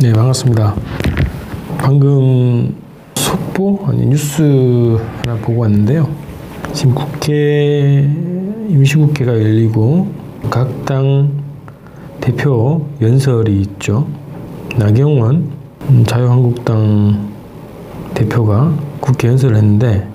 네, 0.00 0.12
반갑습니다. 0.12 0.74
방금 1.78 2.74
속보 3.16 3.80
아니 3.86 4.06
뉴스 4.06 4.96
하나 5.24 5.34
보고 5.40 5.62
왔는데요. 5.62 6.08
지금 6.72 6.94
국회 6.94 8.08
임시국회가 8.68 9.32
열리고 9.32 10.08
각 10.50 10.84
당 10.84 11.30
대표 12.20 12.86
연설이 13.00 13.60
있죠. 13.62 14.06
나경원 14.76 15.50
음, 15.90 16.04
자유한국당 16.06 17.28
대표가 18.14 18.72
국회 19.00 19.28
연설을 19.28 19.56
했는데 19.56 20.06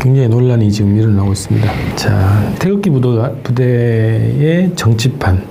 굉장히 0.00 0.28
논란이 0.28 0.70
지금 0.70 0.96
일어나고 0.96 1.32
있습니다. 1.32 1.68
자, 1.96 2.52
태극기 2.58 2.90
부대의 2.90 4.72
정치판, 4.76 5.42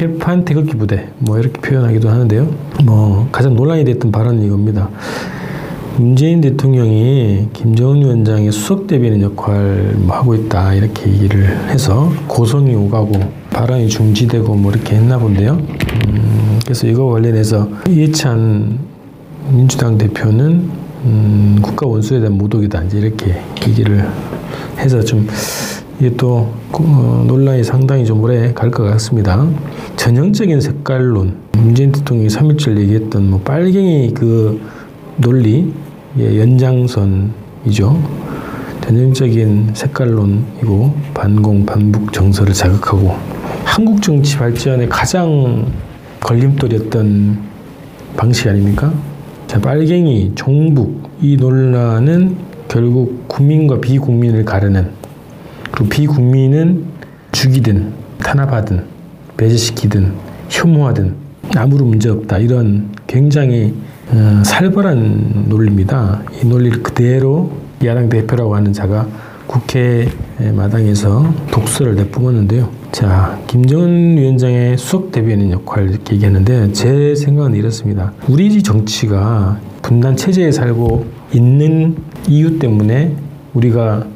국회판 0.00 0.46
태극기 0.46 0.76
부대, 0.76 1.08
뭐 1.18 1.38
이렇게 1.38 1.60
표현하기도 1.60 2.08
하는데요. 2.08 2.48
뭐 2.84 3.28
가장 3.30 3.54
논란이 3.54 3.84
됐던 3.84 4.10
발언은 4.10 4.42
이겁니다. 4.42 4.88
문재인 5.98 6.40
대통령이 6.40 7.48
김정은 7.52 8.00
위원장의 8.00 8.50
수석 8.50 8.86
대변인 8.86 9.20
역할을 9.20 9.96
뭐 9.98 10.16
하고 10.16 10.34
있다 10.34 10.72
이렇게 10.72 11.10
얘기를 11.10 11.44
해서 11.68 12.10
고성이 12.26 12.74
오가고 12.74 13.12
발언이 13.50 13.88
중지되고 13.88 14.54
뭐 14.54 14.72
이렇게 14.72 14.96
했나 14.96 15.18
본데요. 15.18 15.52
음, 16.08 16.60
그래서 16.64 16.86
이거 16.86 17.06
관련해서 17.10 17.68
이해찬 17.90 18.78
민주당 19.50 19.98
대표는 19.98 20.70
음, 21.04 21.58
국가 21.60 21.86
원수에 21.86 22.20
대한 22.20 22.38
모독이다 22.38 22.84
이제 22.84 22.98
이렇게 23.00 23.38
얘기를 23.68 24.08
해서 24.78 25.02
좀 25.02 25.26
이게 26.00 26.16
또 26.16 26.50
어, 26.72 27.24
논란이 27.26 27.62
상당히 27.62 28.06
좀 28.06 28.22
오래 28.22 28.52
갈 28.54 28.70
것 28.70 28.84
같습니다. 28.84 29.46
전형적인 29.96 30.60
색깔론 30.60 31.36
문재인 31.52 31.92
대통령이 31.92 32.28
3일절 32.28 32.78
얘기했던 32.78 33.28
뭐 33.28 33.40
빨갱이 33.40 34.14
그 34.14 34.60
논리 35.18 35.72
예, 36.18 36.40
연장선이죠. 36.40 38.02
전형적인 38.80 39.70
색깔론이고 39.74 40.94
반공 41.12 41.66
반북 41.66 42.12
정서를 42.12 42.54
자극하고 42.54 43.14
한국 43.64 44.00
정치 44.00 44.38
발전의 44.38 44.88
가장 44.88 45.66
걸림돌이었던 46.20 47.38
방식 48.16 48.48
아닙니까? 48.48 48.92
자, 49.46 49.60
빨갱이, 49.60 50.32
종북 50.34 51.10
이 51.20 51.36
논란은 51.36 52.36
결국 52.68 53.28
국민과 53.28 53.80
비국민을 53.80 54.44
가르는 54.44 54.99
그리고 55.80 55.88
비국민은 55.88 56.84
죽이든 57.32 57.92
탄압하든 58.18 58.84
배제시키든 59.38 60.12
혐오하든 60.50 61.14
아무런 61.56 61.88
문제 61.88 62.10
없다 62.10 62.36
이런 62.38 62.90
굉장히 63.06 63.74
어, 64.12 64.42
살벌한 64.44 65.46
논리입니다. 65.48 66.20
이 66.42 66.46
논리를 66.46 66.82
그대로 66.82 67.52
야당 67.82 68.10
대표라고 68.10 68.54
하는 68.54 68.74
자가 68.74 69.06
국회 69.46 70.08
마당에서 70.54 71.32
독서를 71.50 71.94
내뿜었는데요. 71.94 72.68
자, 72.92 73.40
김정은 73.46 74.18
위원장의 74.18 74.76
수석 74.76 75.10
대변인 75.10 75.50
역할 75.50 75.90
얘기했는데 75.92 76.72
제 76.72 77.14
생각은 77.14 77.54
이렇습니다. 77.54 78.12
우리 78.28 78.62
정치가 78.62 79.58
분단 79.80 80.14
체제에 80.14 80.52
살고 80.52 81.06
있는 81.32 81.96
이유 82.28 82.58
때문에 82.58 83.16
우리가 83.54 84.06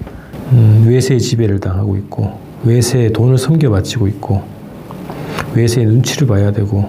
음, 0.52 0.84
외세의 0.86 1.20
지배를 1.20 1.60
당하고 1.60 1.96
있고 1.96 2.38
외세의 2.64 3.12
돈을 3.12 3.38
섬겨 3.38 3.70
바치고 3.70 4.06
있고 4.08 4.42
외세의 5.54 5.86
눈치를 5.86 6.26
봐야 6.26 6.50
되고 6.52 6.88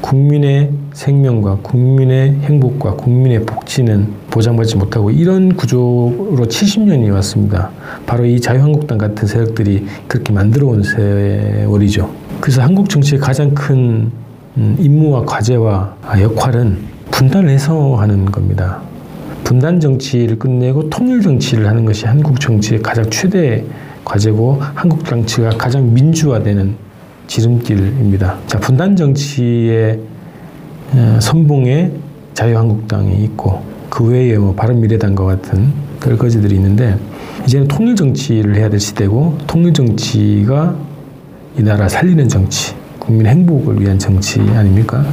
국민의 0.00 0.70
생명과 0.94 1.58
국민의 1.62 2.40
행복과 2.40 2.94
국민의 2.94 3.44
복지는 3.44 4.08
보장받지 4.30 4.76
못하고 4.76 5.10
이런 5.10 5.54
구조로 5.54 6.46
70년이 6.48 7.12
왔습니다. 7.14 7.70
바로 8.06 8.24
이 8.24 8.40
자유한국당 8.40 8.98
같은 8.98 9.26
세력들이 9.26 9.86
그렇게 10.06 10.32
만들어 10.32 10.68
온 10.68 10.82
세월이죠. 10.82 12.10
그래서 12.40 12.62
한국 12.62 12.88
정치의 12.88 13.20
가장 13.20 13.54
큰 13.54 14.10
음, 14.56 14.76
임무와 14.78 15.24
과제와 15.24 15.96
역할은 16.20 16.78
분단을 17.10 17.50
해소하는 17.50 18.26
겁니다. 18.26 18.80
분단 19.48 19.80
정치를 19.80 20.38
끝내고 20.38 20.90
통일 20.90 21.22
정치를 21.22 21.66
하는 21.66 21.86
것이 21.86 22.04
한국 22.04 22.38
정치의 22.38 22.82
가장 22.82 23.08
최대 23.08 23.64
과제고 24.04 24.58
한국 24.60 25.06
정치가 25.06 25.48
가장 25.48 25.94
민주화되는 25.94 26.76
지름길입니다. 27.28 28.40
자, 28.46 28.58
분단 28.60 28.94
정치의 28.94 30.00
어, 30.92 31.18
선봉에 31.22 31.90
자유한국당이 32.34 33.24
있고 33.24 33.62
그 33.88 34.04
외에 34.04 34.36
뭐 34.36 34.54
바른미래당과 34.54 35.24
같은 35.24 35.72
떨거지들이 36.00 36.54
있는데 36.56 36.98
이제는 37.46 37.68
통일 37.68 37.96
정치를 37.96 38.54
해야 38.54 38.68
될 38.68 38.78
시대고 38.78 39.38
통일 39.46 39.72
정치가 39.72 40.76
이 41.58 41.62
나라 41.62 41.88
살리는 41.88 42.28
정치, 42.28 42.74
국민 42.98 43.26
행복을 43.26 43.80
위한 43.80 43.98
정치 43.98 44.40
아닙니까? 44.40 45.06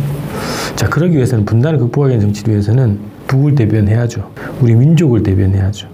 자, 0.75 0.89
그러기 0.89 1.15
위해서는 1.15 1.45
분단을 1.45 1.79
극복하기 1.79 2.09
위한 2.09 2.21
정치를 2.21 2.55
위해서는 2.55 3.14
북을 3.27 3.55
대변해야죠. 3.55 4.29
우리 4.61 4.75
민족을 4.75 5.23
대변해야죠. 5.23 5.87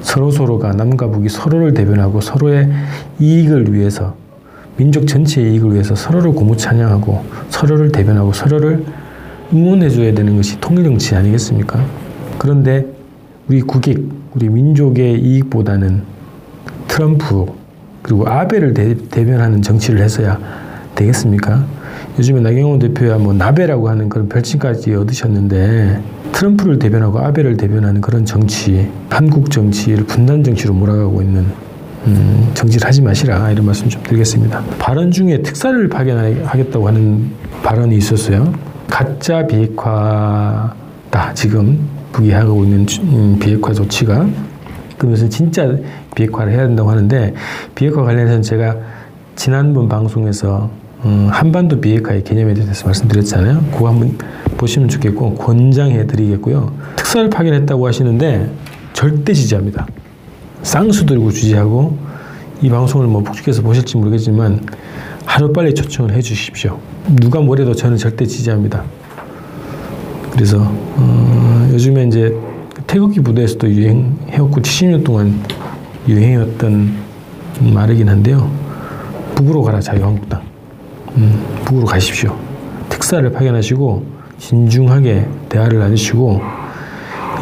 서로 0.00 0.30
서로가 0.30 0.72
남과 0.72 1.08
북이 1.08 1.28
서로를 1.28 1.74
대변하고 1.74 2.20
서로의 2.20 2.70
이익을 3.18 3.72
위해서 3.74 4.14
민족 4.76 5.06
전체의 5.06 5.52
이익을 5.52 5.72
위해서 5.74 5.94
서로를 5.94 6.32
고무 6.32 6.56
찬양하고 6.56 7.24
서로를 7.50 7.92
대변하고 7.92 8.32
서로를 8.32 8.84
응원해줘야 9.52 10.14
되는 10.14 10.36
것이 10.36 10.58
통일정치 10.60 11.16
아니겠습니까? 11.16 11.84
그런데 12.38 12.86
우리 13.48 13.60
국익, 13.60 14.08
우리 14.34 14.48
민족의 14.48 15.20
이익보다는 15.20 16.02
트럼프 16.88 17.46
그리고 18.02 18.26
아베를 18.26 18.72
대, 18.74 19.24
변하는 19.26 19.60
정치를 19.60 20.00
해서야 20.00 20.38
되겠습니까? 20.94 21.64
요즘에 22.18 22.40
나경원 22.40 22.78
대표야 22.78 23.18
뭐 23.18 23.32
나베라고 23.34 23.88
하는 23.88 24.08
그런 24.08 24.28
별칭까지 24.28 24.94
얻으셨는데 24.94 26.00
트럼프를 26.40 26.78
대변하고 26.78 27.18
아베를 27.18 27.58
대변하는 27.58 28.00
그런 28.00 28.24
정치, 28.24 28.90
한국 29.10 29.50
정치를 29.50 30.04
분단 30.04 30.42
정치로 30.42 30.72
몰아가고 30.72 31.20
있는 31.20 31.44
음, 32.06 32.50
정치를 32.54 32.88
하지 32.88 33.02
마시라 33.02 33.50
이런 33.50 33.66
말씀 33.66 33.90
좀 33.90 34.02
드리겠습니다. 34.02 34.62
발언 34.78 35.10
중에 35.10 35.42
특사를 35.42 35.86
파견하겠다고 35.90 36.88
하는 36.88 37.30
발언이 37.62 37.94
있었어요. 37.94 38.54
가짜 38.88 39.46
비핵화다 39.46 41.34
지금 41.34 41.78
북이 42.12 42.30
하고 42.30 42.64
있는 42.64 42.86
음, 43.02 43.38
비핵화 43.38 43.74
조치가 43.74 44.26
그러면서 44.96 45.28
진짜 45.28 45.76
비핵화를 46.14 46.52
해야 46.52 46.66
된다고 46.66 46.88
하는데 46.88 47.34
비핵화 47.74 48.02
관련해서는 48.02 48.40
제가 48.40 48.76
지난번 49.36 49.90
방송에서 49.90 50.70
음, 51.04 51.28
한반도 51.30 51.80
비핵화의 51.80 52.24
개념에 52.24 52.52
대해서 52.54 52.86
말씀드렸잖아요. 52.86 53.64
그거 53.72 53.88
한번 53.88 54.18
보시면 54.56 54.88
좋겠고 54.88 55.34
권장해 55.34 56.06
드리겠고요. 56.06 56.74
특사를 56.96 57.30
파견했다고 57.30 57.86
하시는데 57.86 58.50
절대 58.92 59.32
지지합니다. 59.32 59.86
쌍수 60.62 61.06
들고 61.06 61.30
주지하고 61.30 61.96
이 62.60 62.68
방송을 62.68 63.06
뭐 63.06 63.22
북측에서 63.22 63.62
보실지 63.62 63.96
모르겠지만 63.96 64.66
하루빨리 65.24 65.74
초청을 65.74 66.12
해 66.12 66.20
주십시오. 66.20 66.78
누가 67.08 67.40
뭐래도 67.40 67.74
저는 67.74 67.96
절대 67.96 68.26
지지합니다. 68.26 68.84
그래서 70.32 70.58
어, 70.60 71.68
요즘에 71.72 72.04
이제 72.04 72.34
태극기 72.86 73.20
부대에서도 73.20 73.70
유행해왔고 73.70 74.60
70년 74.60 75.04
동안 75.04 75.40
유행이었던 76.06 76.92
말이긴 77.72 78.08
한데요. 78.08 78.50
북으로 79.34 79.62
가라 79.62 79.80
자유한국당. 79.80 80.49
음, 81.16 81.44
북으로 81.64 81.86
가십시오. 81.86 82.36
특사를 82.88 83.30
파견하시고 83.32 84.04
진중하게 84.38 85.26
대화를 85.48 85.78
나누시고 85.78 86.40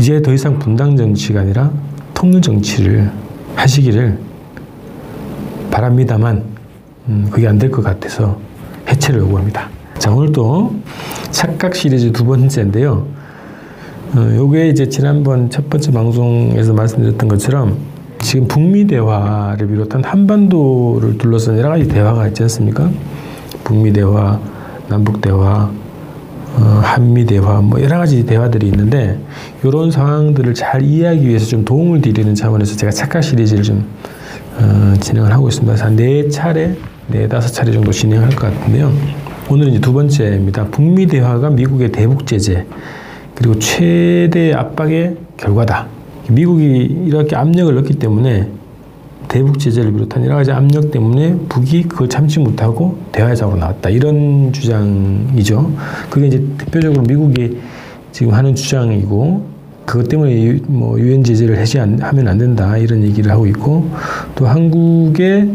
이제 0.01 0.21
더 0.23 0.33
이상 0.33 0.59
분당 0.59 0.97
정치가 0.97 1.41
아니라 1.41 1.71
통일 2.15 2.41
정치를 2.43 3.11
하시기를 3.57 4.19
바랍니다만 5.71 6.43
음, 7.09 7.29
그게 7.31 7.49
안 7.49 7.59
될 7.59 7.71
것 7.71 7.83
같아서 7.83 8.39
해체를 8.89 9.21
요구합니다. 9.21 9.69
자 9.99 10.11
오늘 10.13 10.33
또 10.33 10.75
착각 11.31 11.75
시리즈 11.75 12.13
두 12.13 12.25
번째인데요. 12.25 13.07
어, 14.17 14.33
요게 14.37 14.69
이제 14.69 14.89
지난번 14.89 15.51
첫 15.51 15.69
번째 15.69 15.93
방송에서 15.93 16.73
말씀드렸던 16.73 17.29
것처럼 17.29 17.77
지금 18.21 18.49
북미 18.49 18.87
대화를 18.87 19.69
비롯한 19.69 20.03
한반도를 20.05 21.19
둘러싼 21.19 21.59
여러 21.59 21.69
가지 21.69 21.87
대화가 21.87 22.27
있지 22.29 22.43
않습니까? 22.45 22.91
북미 23.69 23.93
대화, 23.93 24.41
남북 24.89 25.21
대화, 25.21 25.71
어, 26.57 26.81
한미 26.83 27.27
대화 27.27 27.61
뭐 27.61 27.79
여러 27.83 27.99
가지 27.99 28.25
대화들이 28.25 28.69
있는데 28.69 29.21
이런 29.63 29.91
상황들을 29.91 30.55
잘 30.55 30.81
이해하기 30.83 31.29
위해서 31.29 31.45
좀 31.45 31.67
도움을 31.67 32.01
드리는 32.01 32.35
차원에서 32.35 32.77
제가 32.77 32.91
착각 32.91 33.23
시리즈를 33.23 33.63
좀 33.63 33.85
어, 34.59 34.95
진행을 34.99 35.31
하고 35.35 35.49
있습니다. 35.49 35.85
한네 35.85 36.31
차례, 36.31 36.79
네 37.09 37.29
다섯 37.29 37.53
차례 37.53 37.71
정도 37.71 37.93
진행할 37.93 38.31
것 38.31 38.51
같은데요. 38.51 38.91
오늘은 39.51 39.73
이제 39.73 39.81
두 39.83 39.93
번째입니다. 39.93 40.69
북미 40.69 41.07
대화가 41.07 41.51
미국의 41.51 41.93
대북 41.93 42.27
제재 42.27 42.65
그리고 43.35 43.59
최대 43.59 44.55
압박의 44.55 45.15
결과다. 45.37 45.89
미국이 46.31 46.65
이렇게 47.07 47.37
압력을 47.37 47.75
넣기 47.75 47.99
때문에 47.99 48.49
대북 49.29 49.59
제재를 49.59 49.93
비롯한 49.93 50.25
여러 50.25 50.37
가지 50.37 50.51
압력 50.51 50.91
때문에 50.91 51.37
북이 51.49 51.85
그걸 51.85 52.09
참지 52.09 52.39
못하고 52.39 52.99
대화의 53.13 53.37
장으로 53.37 53.59
나왔다. 53.59 53.91
이런 53.91 54.53
주장이죠. 54.53 55.73
그게 56.11 56.27
이제 56.29 56.45
대표적으로 56.59 57.03
미국이 57.03 57.59
지금 58.13 58.33
하는 58.33 58.55
주장이고 58.55 59.47
그것 59.85 60.09
때문에 60.09 60.61
뭐 60.67 60.99
유엔 60.99 61.23
제재를 61.23 61.59
해제하면 61.59 62.29
안 62.29 62.39
된다 62.39 62.77
이런 62.77 63.03
얘기를 63.03 63.31
하고 63.31 63.47
있고 63.47 63.89
또 64.35 64.47
한국의 64.47 65.51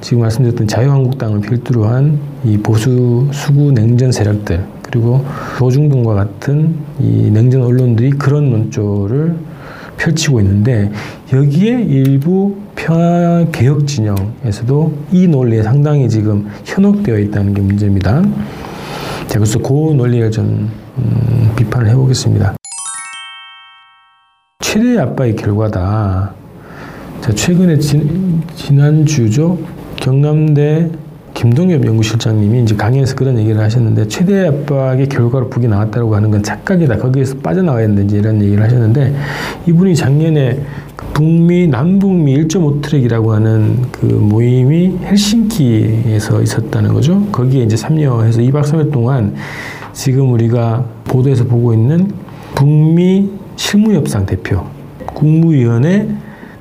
지금 0.00 0.20
말씀드렸던 0.20 0.68
자유한국당을 0.68 1.40
필두로 1.40 1.84
한 1.86 2.34
이 2.44 2.58
보수 2.58 3.26
수구 3.32 3.72
냉전 3.72 4.12
세력들 4.12 4.62
그리고 4.82 5.24
조중동과 5.58 6.12
같은 6.14 6.74
이 7.00 7.30
냉전 7.30 7.62
언론들이 7.62 8.10
그런 8.10 8.50
논조를 8.50 9.34
펼치고 9.96 10.40
있는데 10.40 10.90
여기에 11.32 11.84
일부 11.84 12.56
평화 12.76 13.44
개혁 13.52 13.86
진영에서도 13.86 14.92
이 15.12 15.26
논리에 15.26 15.62
상당히 15.62 16.08
지금 16.08 16.48
현혹되어 16.64 17.18
있다는 17.18 17.54
게 17.54 17.62
문제입니다. 17.62 18.22
자, 19.26 19.38
그래서 19.38 19.58
그 19.58 19.72
논리를 19.94 20.30
좀 20.30 20.70
음, 20.98 21.52
비판을 21.56 21.88
해보겠습니다. 21.90 22.54
최대 24.60 24.98
압박의 24.98 25.36
결과다. 25.36 26.34
자, 27.20 27.32
최근에 27.32 27.78
지, 27.78 28.40
지난주죠. 28.54 29.58
경남대 29.96 30.90
김동엽 31.34 31.84
연구실장님이 31.84 32.62
이제 32.62 32.76
강의에서 32.76 33.16
그런 33.16 33.38
얘기를 33.38 33.60
하셨는데 33.60 34.06
최대 34.08 34.46
압박의 34.46 35.08
결과로 35.08 35.50
북이 35.50 35.66
나왔다고 35.66 36.14
하는 36.14 36.30
건 36.30 36.42
착각이다. 36.42 36.98
거기에서 36.98 37.36
빠져나와야 37.38 37.86
된다. 37.88 38.14
이런 38.16 38.40
얘기를 38.40 38.62
하셨는데 38.62 39.14
이분이 39.66 39.96
작년에 39.96 40.60
북미 41.14 41.68
남북미 41.68 42.36
1.5 42.36 42.82
트랙이라고 42.82 43.32
하는 43.32 43.80
그 43.92 44.04
모임이 44.04 44.98
헬싱키에서 45.04 46.42
있었다는 46.42 46.92
거죠. 46.92 47.24
거기에 47.30 47.62
이제 47.62 47.76
참여해서 47.76 48.40
2박 48.40 48.64
3일 48.64 48.92
동안 48.92 49.34
지금 49.92 50.32
우리가 50.32 50.84
보도에서 51.04 51.44
보고 51.44 51.72
있는 51.72 52.10
북미 52.56 53.30
실무협상 53.54 54.26
대표, 54.26 54.64
국무위원회 55.06 56.08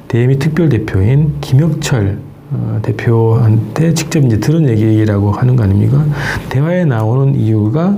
대미 0.08 0.38
특별 0.38 0.70
대표인 0.70 1.34
김혁철 1.42 2.20
어, 2.52 2.80
대표한테 2.84 3.96
직접 3.96 4.24
이제 4.24 4.40
들은 4.40 4.70
얘기라고 4.70 5.32
하는 5.32 5.56
거 5.56 5.64
아닙니까? 5.64 6.06
대화에 6.50 6.86
나오는 6.86 7.34
이유가 7.34 7.98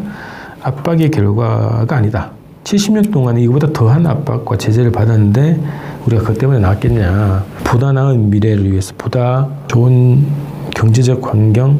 압박의 0.62 1.12
결과가 1.12 1.98
아니다. 1.98 2.32
70년 2.64 3.12
동안 3.12 3.38
이거보다 3.38 3.68
더한 3.74 4.08
압박과 4.08 4.58
제재를 4.58 4.92
받았는데 4.92 5.60
우리가 6.06 6.22
그것 6.22 6.38
때문에 6.38 6.60
나왔겠냐. 6.60 7.44
보다 7.64 7.92
나은 7.92 8.30
미래를 8.30 8.72
위해서 8.72 8.94
보다 8.98 9.48
좋은 9.68 10.26
경제적 10.76 11.26
환경, 11.26 11.80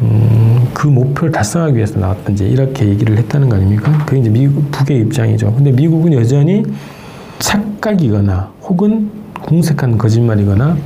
음, 0.00 0.68
그 0.72 0.86
목표를 0.86 1.32
달성하기 1.32 1.74
위해서 1.74 1.98
나왔던지 1.98 2.48
이렇게 2.48 2.86
얘기를 2.86 3.16
했다는 3.18 3.48
거 3.48 3.56
아닙니까? 3.56 4.04
그게 4.06 4.20
이제 4.20 4.30
미국, 4.30 4.70
북의 4.70 5.00
입장이죠. 5.00 5.52
근데 5.54 5.72
미국은 5.72 6.12
여전히 6.12 6.62
착각이거나 7.40 8.50
혹은 8.62 9.10
궁색한 9.42 9.98
거짓말이거나 9.98 10.76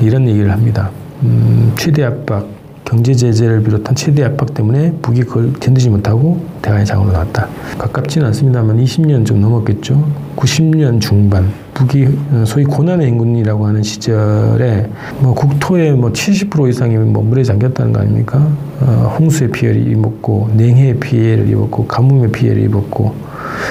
이런 0.00 0.28
얘기를 0.28 0.50
합니다. 0.52 0.90
음, 1.22 1.72
최대 1.76 2.04
압박, 2.04 2.46
경제 2.90 3.14
제재를 3.14 3.62
비롯한 3.62 3.94
최대 3.94 4.24
압박 4.24 4.52
때문에 4.52 4.92
북이 5.00 5.20
그걸 5.20 5.52
견디지 5.52 5.90
못하고 5.90 6.44
대화의 6.60 6.84
장으로 6.84 7.12
나왔다. 7.12 7.46
가깝지는 7.78 8.26
않습니다만 8.26 8.82
20년 8.82 9.24
좀 9.24 9.40
넘었겠죠. 9.40 10.04
90년 10.34 11.00
중반 11.00 11.52
북이 11.72 12.08
소위 12.44 12.64
고난의 12.64 13.06
행군이라고 13.06 13.64
하는 13.64 13.84
시절에 13.84 14.90
뭐 15.20 15.34
국토의 15.34 15.92
뭐 15.92 16.10
70% 16.10 16.68
이상이 16.68 16.96
뭐 16.96 17.22
물에 17.22 17.44
잠겼다는 17.44 17.92
거 17.92 18.00
아닙니까? 18.00 18.50
어, 18.80 19.16
홍수의 19.20 19.52
피해를 19.52 19.86
입었고 19.86 20.50
냉해의 20.56 20.98
피해를 20.98 21.48
입었고 21.48 21.86
가뭄의 21.86 22.32
피해를 22.32 22.64
입었고 22.64 23.14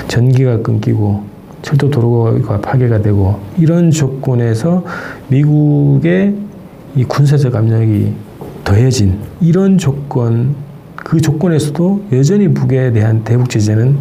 전기가 0.07 0.62
끊기고 0.62 1.24
철도 1.62 1.89
도로가 1.89 2.62
파괴가 2.62 3.01
되고 3.01 3.38
이런 3.57 3.92
조건에서 3.92 4.86
미국의 5.27 6.36
이 6.95 7.04
군사적 7.04 7.54
압력이 7.54 8.29
더해진 8.69 9.18
이런 9.42 9.80
조건 9.80 10.54
그 10.95 11.19
조건에서도 11.19 12.04
여전히 12.12 12.54
북에 12.54 12.92
대한 12.92 13.24
대북 13.24 13.50
제재는 13.50 13.98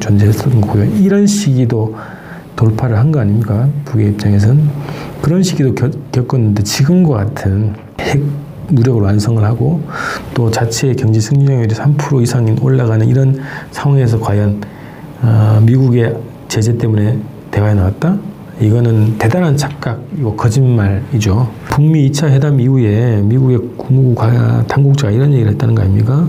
존재했던 0.00 0.62
거고요. 0.62 0.84
이런 0.96 1.26
시기도 1.26 1.94
돌파를 2.56 2.98
한 2.98 3.12
거 3.12 3.20
아닙니까? 3.20 3.68
북의 3.84 4.08
입장에선 4.12 4.70
그런 5.20 5.42
시기도 5.42 5.74
겪었는데 6.10 6.62
지금과 6.62 7.16
같은 7.16 7.74
핵 8.00 8.22
무력을 8.68 9.02
완성을 9.02 9.42
하고 9.44 9.82
또 10.32 10.50
자체의 10.50 10.96
경제 10.96 11.20
성장률이 11.20 11.74
3% 11.74 12.22
이상 12.22 12.56
올라가는 12.62 13.06
이런 13.06 13.38
상황에서 13.72 14.18
과연 14.20 14.62
어, 15.20 15.60
미국의 15.66 16.16
제재 16.48 16.78
때문에 16.78 17.18
대화에 17.50 17.74
나왔다? 17.74 18.16
이거는 18.60 19.18
대단한 19.18 19.56
착각이고 19.56 20.34
거짓말이죠. 20.34 21.50
북미 21.78 22.10
2차 22.10 22.28
회담 22.30 22.58
이후에 22.58 23.22
미국의 23.22 23.60
국무부 23.76 24.20
당국자가 24.66 25.12
이런 25.12 25.32
얘기를 25.32 25.52
했다는 25.52 25.76
거 25.76 25.82
아닙니까? 25.82 26.26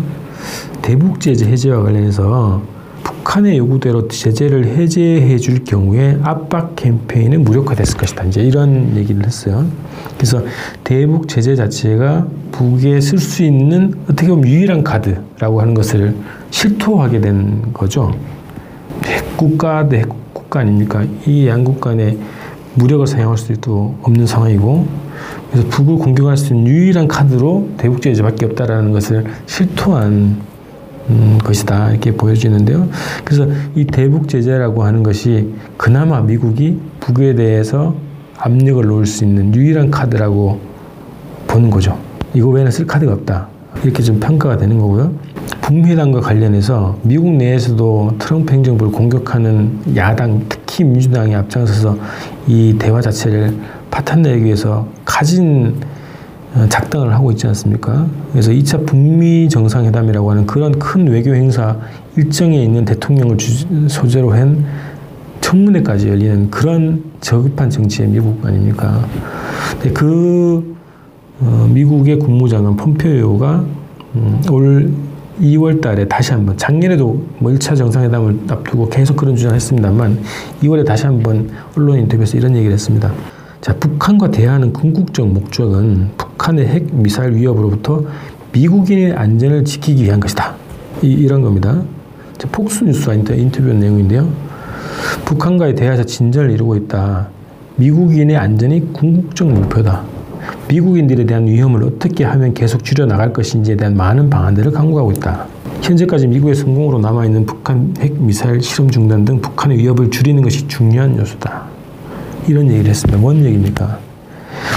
대북 0.83 1.19
제재 1.19 1.47
해제와 1.47 1.81
관련해서 1.81 2.61
북한의 3.03 3.57
요구대로 3.57 4.07
제재를 4.07 4.67
해제해 4.77 5.39
줄 5.39 5.63
경우에 5.63 6.19
압박 6.21 6.75
캠페인은 6.75 7.43
무력화됐을 7.43 7.97
것이다. 7.97 8.25
이제 8.25 8.41
이런 8.41 8.95
얘기를 8.95 9.25
했어요. 9.25 9.65
그래서 10.17 10.43
대북 10.83 11.27
제재 11.27 11.55
자체가 11.55 12.27
북에 12.51 13.01
쓸 13.01 13.17
수 13.17 13.41
있는 13.41 13.95
어떻게 14.03 14.27
보면 14.27 14.47
유일한 14.47 14.83
카드라고 14.83 15.61
하는 15.61 15.73
것을 15.73 16.13
실토하게 16.51 17.21
된 17.21 17.73
거죠. 17.73 18.13
핵국가 19.03 19.89
대 19.89 19.97
핵국가 19.97 20.59
아닙니까? 20.59 21.03
이 21.25 21.47
양국 21.47 21.81
간에 21.81 22.19
무력을 22.75 23.05
사용할 23.07 23.37
수도 23.37 23.95
없는 24.03 24.27
상황이고 24.27 24.87
그래서 25.51 25.67
북을 25.69 25.95
공격할 25.95 26.37
수 26.37 26.53
있는 26.53 26.67
유일한 26.67 27.07
카드로 27.07 27.69
대북 27.77 28.01
제재밖에 28.01 28.45
없다라는 28.45 28.91
것을 28.91 29.25
실토한 29.47 30.49
음, 31.09 31.39
것이다 31.43 31.91
이렇게 31.91 32.11
보여지는데요. 32.11 32.87
그래서 33.25 33.47
이 33.75 33.85
대북 33.85 34.29
제재라고 34.29 34.83
하는 34.83 35.01
것이 35.01 35.53
그나마 35.75 36.21
미국이 36.21 36.79
북에 36.99 37.33
대해서 37.33 37.95
압력을 38.37 38.85
놓을 38.85 39.05
수 39.05 39.25
있는 39.25 39.53
유일한 39.55 39.89
카드라고 39.89 40.59
보는 41.47 41.71
거죠. 41.71 41.97
이거 42.33 42.49
외에는 42.49 42.71
쓸 42.71 42.85
카드가 42.85 43.13
없다. 43.13 43.49
이렇게 43.83 44.03
좀 44.03 44.19
평가가 44.19 44.57
되는 44.57 44.77
거고요. 44.77 45.11
북미회담과 45.61 46.21
관련해서 46.21 46.97
미국 47.03 47.31
내에서도 47.31 48.15
트럼프 48.19 48.53
행정부를 48.53 48.91
공격하는 48.91 49.95
야당, 49.95 50.45
특히 50.49 50.83
민주당이 50.83 51.35
앞장서서 51.35 51.97
이 52.47 52.75
대화 52.79 53.01
자체를 53.01 53.55
파탄내기 53.91 54.43
위해서 54.43 54.87
가진 55.05 55.75
어, 56.55 56.65
작당을 56.67 57.13
하고 57.13 57.31
있지 57.31 57.45
않습니까? 57.47 58.07
그래서 58.31 58.51
2차 58.51 58.85
북미 58.87 59.47
정상회담이라고 59.49 60.31
하는 60.31 60.47
그런 60.47 60.77
큰 60.79 61.07
외교 61.07 61.33
행사 61.35 61.77
일정에 62.15 62.63
있는 62.63 62.85
대통령을 62.85 63.37
소재로 63.87 64.33
한 64.33 64.65
청문회까지 65.41 66.09
열리는 66.09 66.49
그런 66.49 67.03
저급한 67.21 67.69
정치의 67.69 68.09
미국 68.09 68.43
아닙니까? 68.43 69.05
근데 69.73 69.91
그 69.91 70.75
어, 70.75 70.79
미국의 71.41 72.19
국무장관 72.19 72.75
폼페이오가 72.75 73.65
음, 74.15 74.41
올 74.51 74.91
2월 75.41 75.81
달에 75.81 76.07
다시 76.07 76.33
한번 76.33 76.57
작년에도 76.57 77.23
뭐 77.37 77.51
1차 77.53 77.77
정상회담을 77.77 78.39
앞두고 78.49 78.89
계속 78.89 79.15
그런 79.15 79.35
주장을 79.35 79.55
했습니다만 79.55 80.19
2월에 80.61 80.85
다시 80.85 81.05
한번 81.05 81.49
언론 81.77 81.97
인터뷰에서 81.99 82.37
이런 82.37 82.55
얘기를 82.55 82.73
했습니다. 82.73 83.11
자, 83.61 83.75
북한과 83.75 84.31
대화하는 84.31 84.73
궁극적 84.73 85.27
목적은 85.27 86.09
북한의 86.17 86.67
핵 86.67 86.93
미사일 86.93 87.33
위협으로부터 87.35 88.03
미국인의 88.51 89.13
안전을 89.13 89.63
지키기 89.63 90.03
위한 90.03 90.19
것이다. 90.19 90.55
이, 91.01 91.27
런 91.27 91.41
겁니다. 91.41 91.81
폭스 92.51 92.83
뉴스와 92.83 93.15
인터뷰 93.15 93.73
내용인데요. 93.73 94.29
북한과의 95.25 95.75
대화에서 95.75 96.03
진전을 96.03 96.51
이루고 96.51 96.75
있다. 96.77 97.27
미국인의 97.75 98.35
안전이 98.37 98.93
궁극적 98.93 99.49
목표다. 99.49 100.18
미국인들에 100.69 101.25
대한 101.25 101.47
위험을 101.47 101.83
어떻게 101.83 102.23
하면 102.23 102.53
계속 102.53 102.83
줄여나갈 102.83 103.33
것인지에 103.33 103.75
대한 103.75 103.97
많은 103.97 104.29
방안들을 104.29 104.71
강구하고 104.71 105.11
있다. 105.13 105.47
현재까지 105.81 106.27
미국의 106.27 106.53
성공으로 106.53 106.99
남아있는 106.99 107.45
북한 107.47 107.93
핵 107.99 108.13
미사일 108.21 108.61
실험 108.61 108.89
중단 108.89 109.25
등 109.25 109.41
북한의 109.41 109.79
위협을 109.79 110.11
줄이는 110.11 110.43
것이 110.43 110.67
중요한 110.67 111.17
요소다. 111.17 111.63
이런 112.47 112.69
얘기를 112.69 112.89
했습니다. 112.91 113.17
뭔 113.19 113.43
얘기입니까? 113.43 113.97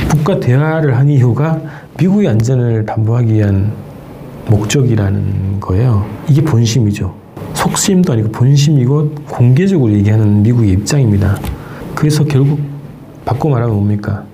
북과 0.09 0.41
대화를 0.41 0.97
한 0.97 1.11
이유가 1.11 1.61
미국의 1.99 2.29
안전을 2.29 2.87
담보하기 2.87 3.35
위한 3.35 3.73
목적이라는 4.49 5.61
거예요. 5.61 6.07
이게 6.27 6.43
본심이죠. 6.43 7.15
속심도 7.53 8.15
아니고 8.15 8.31
본심이고 8.33 9.11
공개적으로 9.29 9.93
얘기하는 9.93 10.43
미국의 10.43 10.71
입장입니다. 10.71 11.37
그래서 11.95 12.25
결국 12.25 12.59
바꿔 13.27 13.51
말하면 13.51 13.75
뭡니까? 13.75 14.25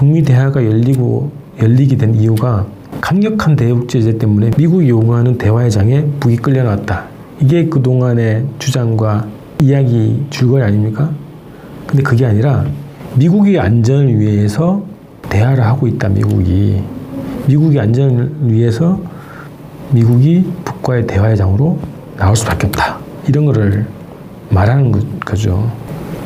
북미 0.00 0.22
대화가 0.22 0.64
열리고 0.64 1.30
열리게 1.60 1.98
된 1.98 2.14
이유가 2.14 2.66
강력한 3.02 3.54
대북 3.54 3.86
제재 3.86 4.16
때문에 4.16 4.50
미국이 4.56 4.88
요구하는 4.88 5.36
대화의 5.36 5.70
장에 5.70 6.06
북이 6.18 6.38
끌려나왔다. 6.38 7.04
이게 7.38 7.66
그동안의 7.66 8.46
주장과 8.58 9.28
이야기 9.60 10.24
줄거리 10.30 10.62
아닙니까? 10.62 11.10
근데 11.86 12.02
그게 12.02 12.24
아니라 12.24 12.64
미국의 13.16 13.60
안전을 13.60 14.18
위해서 14.18 14.82
대화를 15.28 15.62
하고 15.66 15.86
있다, 15.86 16.08
미국이. 16.08 16.82
미국의 17.46 17.80
안전을 17.80 18.32
위해서 18.44 18.98
미국이 19.90 20.50
북과의 20.64 21.06
대화의 21.08 21.36
장으로 21.36 21.78
나올 22.16 22.34
수밖에 22.34 22.68
없다. 22.68 22.96
이런 23.28 23.44
거를 23.44 23.84
말하는 24.48 24.92
거죠. 25.20 25.70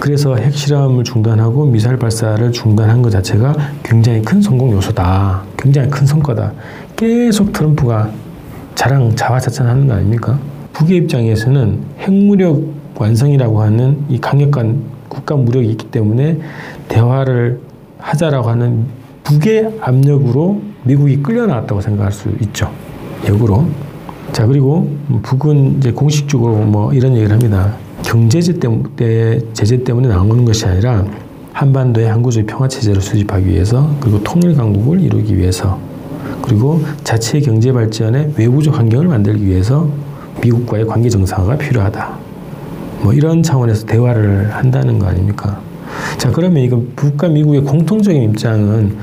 그래서 0.00 0.36
핵실험을 0.36 1.04
중단하고 1.04 1.66
미사일 1.66 1.96
발사를 1.96 2.52
중단한 2.52 3.02
것 3.02 3.10
자체가 3.10 3.54
굉장히 3.82 4.22
큰 4.22 4.40
성공 4.42 4.72
요소다. 4.72 5.42
굉장히 5.56 5.88
큰 5.88 6.06
성과다. 6.06 6.52
계속 6.96 7.52
트럼프가 7.52 8.10
자랑 8.74 9.14
자화자찬하는 9.14 9.86
거 9.86 9.94
아닙니까? 9.94 10.38
북의 10.72 10.98
입장에서는 10.98 11.80
핵무력 12.00 12.62
완성이라고 12.96 13.62
하는 13.62 14.04
이 14.08 14.20
강력한 14.20 14.82
국가 15.08 15.36
무력이 15.36 15.68
있기 15.70 15.86
때문에 15.86 16.38
대화를 16.88 17.60
하자라고 17.98 18.50
하는 18.50 18.86
북의 19.22 19.78
압력으로 19.80 20.60
미국이 20.82 21.22
끌려 21.22 21.46
나왔다고 21.46 21.80
생각할 21.80 22.12
수 22.12 22.28
있죠. 22.42 22.70
역으로. 23.26 23.66
자, 24.32 24.46
그리고 24.46 24.90
북은 25.22 25.78
이제 25.78 25.92
공식적으로 25.92 26.56
뭐 26.56 26.92
이런 26.92 27.14
얘기를 27.14 27.32
합니다. 27.32 27.74
경제제 28.04 28.52
때문에, 28.60 29.40
제재 29.54 29.82
때문에 29.82 30.08
나오는 30.08 30.44
것이 30.44 30.66
아니라 30.66 31.04
한반도의 31.52 32.08
항구적 32.08 32.46
평화 32.46 32.68
체제를 32.68 33.00
수립하기 33.00 33.46
위해서 33.46 33.90
그리고 34.00 34.22
통일 34.22 34.54
강국을 34.54 35.00
이루기 35.00 35.36
위해서 35.36 35.78
그리고 36.42 36.82
자체 37.02 37.40
경제 37.40 37.72
발전에 37.72 38.32
외부적 38.36 38.78
환경을 38.78 39.08
만들기 39.08 39.44
위해서 39.46 39.88
미국과의 40.42 40.86
관계 40.86 41.08
정상화가 41.08 41.56
필요하다. 41.56 42.18
뭐 43.02 43.12
이런 43.12 43.42
차원에서 43.42 43.86
대화를 43.86 44.50
한다는 44.52 44.98
거 44.98 45.06
아닙니까? 45.06 45.60
자, 46.18 46.30
그러면 46.30 46.62
이거 46.62 46.82
북과 46.96 47.28
미국의 47.28 47.62
공통적인 47.62 48.22
입장은 48.30 48.96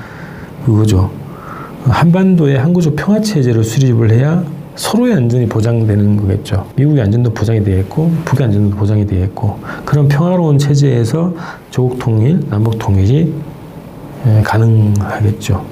그거죠. 0.65 1.09
한반도의 1.85 2.59
항구적 2.59 2.95
평화 2.95 3.19
체제를 3.21 3.63
수립을 3.63 4.11
해야 4.11 4.43
서로의 4.75 5.13
안전이 5.15 5.47
보장되는 5.47 6.17
거겠죠. 6.17 6.67
미국의 6.75 7.03
안전도 7.03 7.33
보장이 7.33 7.63
되겠고, 7.63 8.11
북의 8.25 8.45
안전도 8.45 8.75
보장이 8.77 9.05
되겠고, 9.05 9.59
그런 9.85 10.07
평화로운 10.07 10.57
체제에서 10.57 11.33
조국 11.69 11.99
통일, 11.99 12.39
남북 12.49 12.77
통일이 12.79 13.33
가능하겠죠. 14.43 15.63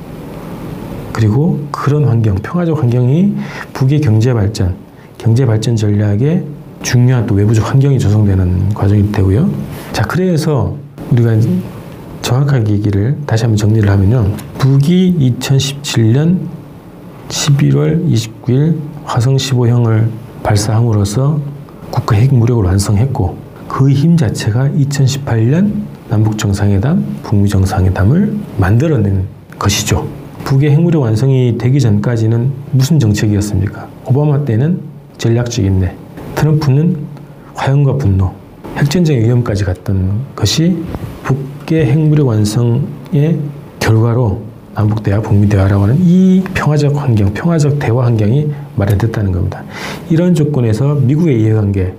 그리고 1.14 1.60
그런 1.72 2.06
환경, 2.06 2.36
평화적 2.36 2.82
환경이 2.82 3.36
북의 3.74 4.02
경제 4.02 4.34
발전, 4.34 4.76
경제 5.18 5.46
발전 5.46 5.76
전략에 5.76 6.44
중요한 6.82 7.26
또 7.26 7.36
외부적 7.36 7.70
환경이 7.70 8.00
조성되는 8.00 8.74
과정이 8.74 9.12
되고요. 9.12 9.50
자, 9.92 10.04
그래서 10.04 10.78
우리가 11.12 11.36
정확하게 12.22 12.72
얘기를 12.74 13.18
다시 13.26 13.44
한번 13.44 13.58
정리를 13.58 13.90
하면요. 13.90 14.32
북이 14.60 15.34
2017년 15.40 16.38
11월 17.30 18.08
29일 18.12 18.78
화성 19.06 19.36
15형을 19.38 20.10
발사함으로써 20.44 21.40
국가 21.92 22.16
핵 22.16 22.34
무력을 22.34 22.64
완성했고 22.64 23.38
그 23.68 23.90
힘 23.94 24.18
자체가 24.18 24.70
2018년 24.70 25.72
남북 26.10 26.38
정상회담, 26.38 27.20
북미 27.24 27.48
정상회담을 27.48 28.36
만들어낸 28.58 29.26
것이죠. 29.60 30.08
북의 30.44 30.72
핵무력 30.72 31.04
완성이 31.04 31.56
되기 31.58 31.80
전까지는 31.80 32.52
무슨 32.72 32.98
정책이었습니까? 32.98 33.88
오바마 34.08 34.44
때는 34.46 34.80
전략적인데 35.20 35.96
트럼프는 36.34 36.98
화염과 37.54 37.98
분노, 37.98 38.34
핵전쟁의 38.78 39.26
위험까지 39.26 39.66
갔던 39.66 40.12
것이 40.36 40.84
북의 41.24 41.86
핵무력 41.92 42.26
완성의 42.28 43.38
결과로 43.80 44.42
남북 44.80 45.04
대화, 45.04 45.20
북미 45.20 45.50
대화라고 45.50 45.84
하는 45.84 45.98
이 46.00 46.42
평화적 46.54 46.96
환경, 46.96 47.34
평화적 47.34 47.80
대화 47.80 48.06
환경이 48.06 48.50
마련됐다는 48.78 49.34
겁니다. 49.34 49.62
이런 50.10 50.34
조건에서 50.34 50.96
미국의 50.96 51.42
이해관계, 51.42 51.94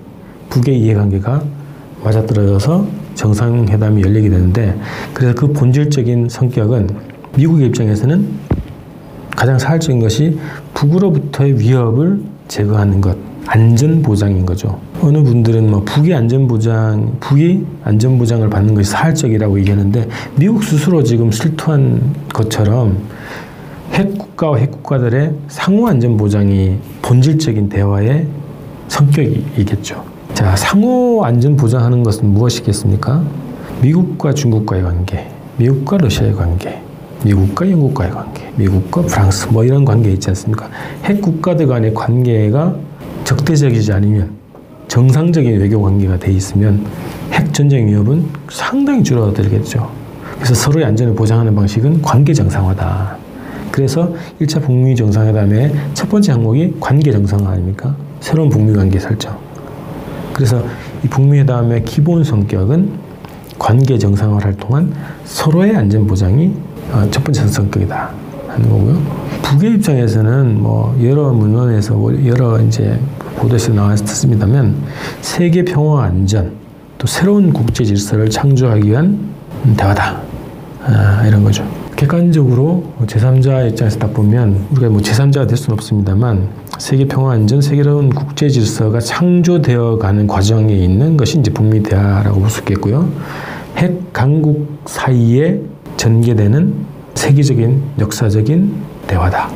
북의 0.48 0.80
이해관계가 0.80 1.42
맞아떨어져서 2.02 2.86
정상회담이 3.16 4.02
열리게 4.02 4.30
되는데 4.30 4.80
그래서 5.12 5.34
그 5.34 5.52
본질적인 5.52 6.30
성격은 6.30 6.88
미국의 7.36 7.66
입장에서는 7.66 8.26
가장 9.36 9.58
사활적인 9.58 10.00
것이 10.00 10.38
북으로부터의 10.72 11.60
위협을 11.60 12.22
제거하는 12.48 13.02
것, 13.02 13.14
안전 13.52 14.00
보장인 14.00 14.46
거죠. 14.46 14.78
어느 15.02 15.20
분들은 15.24 15.68
뭐 15.68 15.82
북의 15.82 16.14
안전 16.14 16.46
보장, 16.46 17.16
북이 17.18 17.66
안전 17.82 18.16
보장을 18.16 18.48
받는 18.48 18.76
것이 18.76 18.92
사활적이라고 18.92 19.58
얘기하는데 19.58 20.08
미국 20.36 20.62
스스로 20.62 21.02
지금 21.02 21.32
실토한 21.32 22.14
것처럼 22.32 22.96
핵 23.92 24.16
국가와 24.16 24.58
핵 24.58 24.70
국가들의 24.70 25.32
상호 25.48 25.88
안전 25.88 26.16
보장이 26.16 26.76
본질적인 27.02 27.68
대화의 27.68 28.28
성격이겠죠. 28.86 30.04
자, 30.32 30.54
상호 30.54 31.24
안전 31.24 31.56
보장하는 31.56 32.04
것은 32.04 32.28
무엇이겠습니까? 32.28 33.24
미국과 33.82 34.32
중국과의 34.32 34.84
관계, 34.84 35.28
미국과 35.56 35.96
러시아의 35.96 36.34
관계, 36.34 36.80
미국과 37.24 37.68
영국과의 37.68 38.12
관계, 38.12 38.52
미국과 38.54 39.02
프랑스 39.02 39.48
뭐 39.48 39.64
이런 39.64 39.84
관계 39.84 40.12
있지 40.12 40.30
않습니까? 40.30 40.70
핵 41.02 41.20
국가들 41.20 41.66
간의 41.66 41.92
관계가 41.94 42.76
적대적이지 43.30 43.92
않으면 43.92 44.28
정상적인 44.88 45.60
외교 45.60 45.80
관계가 45.80 46.18
돼 46.18 46.32
있으면 46.32 46.84
핵 47.30 47.54
전쟁 47.54 47.86
위협은 47.86 48.24
상당히 48.50 49.04
줄어들겠죠. 49.04 49.88
그래서 50.34 50.54
서로의 50.54 50.86
안전을 50.86 51.14
보장하는 51.14 51.54
방식은 51.54 52.02
관계 52.02 52.34
정상화다. 52.34 53.16
그래서 53.70 54.12
1차 54.40 54.60
북미 54.60 54.96
정상회담의 54.96 55.72
첫 55.94 56.08
번째 56.08 56.32
항목이 56.32 56.74
관계 56.80 57.12
정상화 57.12 57.52
아닙니까? 57.52 57.94
새로운 58.18 58.48
북미 58.48 58.74
관계 58.74 58.98
설정. 58.98 59.38
그래서 60.32 60.64
이 61.04 61.08
북미 61.08 61.38
회담의 61.38 61.84
기본 61.84 62.24
성격은 62.24 62.90
관계 63.60 63.96
정상화를 63.96 64.56
통한 64.56 64.92
서로의 65.24 65.76
안전 65.76 66.04
보장이 66.04 66.52
어, 66.90 67.06
첫 67.12 67.22
번째 67.22 67.46
성격이다 67.46 68.10
하는 68.50 68.68
거고요. 68.68 69.02
북의 69.42 69.74
입장에서는 69.74 70.60
뭐 70.60 70.96
여러 71.02 71.32
문헌에서 71.32 71.94
뭐 71.94 72.12
여러 72.26 72.60
이제 72.60 72.98
보도에서 73.36 73.72
나왔습니다만 73.72 74.74
세계 75.20 75.64
평화 75.64 76.04
안전 76.04 76.52
또 76.98 77.06
새로운 77.06 77.52
국제 77.52 77.84
질서를 77.84 78.28
창조하기 78.30 78.88
위한 78.88 79.18
대화다 79.76 80.20
아, 80.84 81.24
이런 81.26 81.44
거죠. 81.44 81.64
객관적으로 81.96 82.84
제3자 83.02 83.68
입장에서 83.70 83.98
딱 83.98 84.14
보면 84.14 84.66
우리가 84.70 84.88
뭐 84.88 85.00
제3자가 85.02 85.46
될 85.46 85.56
수는 85.56 85.74
없습니다만 85.74 86.48
세계 86.78 87.06
평화 87.06 87.32
안전, 87.32 87.60
세계로운 87.60 88.08
국제 88.10 88.48
질서가 88.48 89.00
창조되어 89.00 89.98
가는 89.98 90.26
과정에 90.26 90.72
있는 90.74 91.16
것이 91.18 91.38
이제 91.38 91.50
북미 91.52 91.82
대화라고 91.82 92.40
볼 92.40 92.48
수 92.48 92.60
있겠고요. 92.60 93.10
핵 93.76 94.12
강국 94.14 94.78
사이에 94.86 95.60
전개되는 95.98 96.74
세계적인 97.14 97.82
역사적인 97.98 98.74
대화다. 99.06 99.50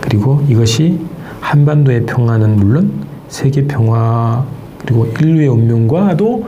그리고 0.00 0.42
이것이 0.48 1.00
한반도의 1.40 2.06
평화는 2.06 2.56
물론 2.56 3.04
세계 3.28 3.66
평화 3.66 4.44
그리고 4.78 5.06
인류의 5.20 5.48
운명과도 5.48 6.46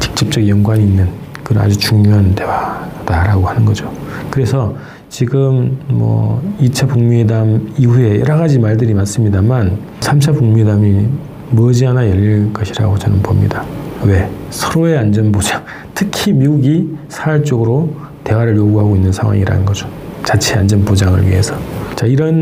직접적 0.00 0.48
연관이 0.48 0.84
있는 0.84 1.08
그런 1.42 1.64
아주 1.64 1.76
중요한 1.76 2.34
대화다라고 2.34 3.46
하는 3.46 3.64
거죠. 3.64 3.92
그래서 4.30 4.74
지금 5.08 5.78
뭐 5.86 6.42
2차 6.60 6.88
북미회담 6.88 7.74
이후에 7.78 8.20
여러 8.20 8.36
가지 8.36 8.58
말들이 8.58 8.94
많습니다만 8.94 9.78
3차 10.00 10.34
북미회담이 10.34 11.06
머지않아 11.50 12.08
열릴 12.08 12.52
것이라고 12.52 12.98
저는 12.98 13.22
봅니다. 13.22 13.64
왜? 14.02 14.28
서로의 14.50 14.98
안전 14.98 15.30
보장, 15.30 15.62
특히 15.94 16.32
미국이 16.32 16.96
사활적으로 17.08 17.94
대화를 18.24 18.56
요구하고 18.56 18.96
있는 18.96 19.12
상황이라는 19.12 19.64
거죠. 19.64 19.88
자체 20.24 20.54
안전 20.54 20.84
보장을 20.84 21.26
위해서. 21.28 21.54
자, 21.94 22.06
이런 22.06 22.34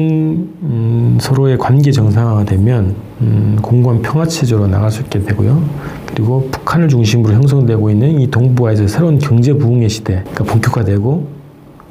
음, 0.63 1.19
서로의 1.21 1.59
관계 1.59 1.91
정상화가 1.91 2.45
되면 2.45 2.95
음, 3.21 3.59
공고한 3.61 4.01
평화 4.01 4.25
체제로 4.27 4.67
나갈 4.67 4.91
수 4.91 5.03
있게 5.03 5.21
되고요. 5.21 5.63
그리고 6.07 6.49
북한을 6.51 6.89
중심으로 6.89 7.35
형성되고 7.35 7.91
있는 7.91 8.21
이 8.21 8.31
동북아에서 8.31 8.87
새로운 8.87 9.19
경제 9.19 9.53
부흥의 9.53 9.89
시대가 9.89 10.45
본격화되고 10.45 11.27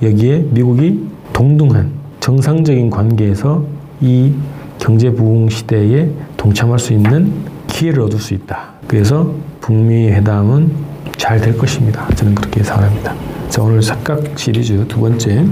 여기에 0.02 0.46
미국이 0.52 1.04
동등한 1.34 1.92
정상적인 2.20 2.90
관계에서 2.90 3.64
이 4.00 4.32
경제 4.80 5.12
부흥 5.12 5.50
시대에 5.50 6.10
동참할 6.38 6.80
수 6.80 6.94
있는 6.94 7.32
기회를 7.68 8.02
얻을 8.04 8.20
수 8.20 8.34
있다. 8.34 8.74
그래서 8.88 9.34
북미 9.60 10.08
회담은 10.10 10.72
잘 11.18 11.40
될 11.40 11.58
것입니다. 11.58 12.08
저는 12.16 12.34
그렇게 12.34 12.62
예상합니다. 12.62 13.31
자, 13.52 13.62
오늘 13.62 13.82
착각 13.82 14.40
시리즈 14.40 14.88
두 14.88 15.02
번째 15.02 15.46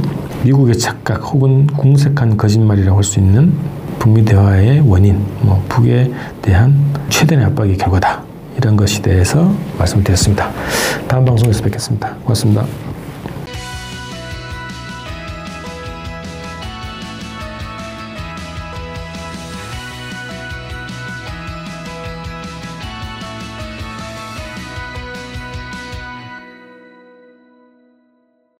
미국의 0.46 0.78
착각 0.78 1.22
혹은 1.34 1.68
궁색한 1.68 2.38
거짓말이라고 2.38 2.96
할 2.96 3.04
수 3.04 3.20
있는 3.20 3.52
북미 4.00 4.24
대화의 4.24 4.80
원인, 4.88 5.22
뭐 5.42 5.62
북에 5.68 6.10
대한 6.42 6.74
최대의 7.10 7.44
압박의 7.44 7.76
결과다. 7.76 8.24
이런 8.56 8.78
것에 8.78 9.02
대해서 9.02 9.54
말씀드렸습니다. 9.78 10.50
다음 11.10 11.26
방송에서 11.26 11.62
뵙겠습니다. 11.62 12.16
고맙습니다. 12.24 12.89